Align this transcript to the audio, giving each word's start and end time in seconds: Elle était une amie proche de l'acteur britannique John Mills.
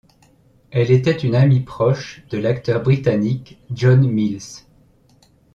Elle 0.71 0.89
était 0.89 1.11
une 1.15 1.35
amie 1.35 1.59
proche 1.59 2.23
de 2.31 2.39
l'acteur 2.39 2.81
britannique 2.81 3.61
John 3.69 3.99
Mills. 4.09 4.65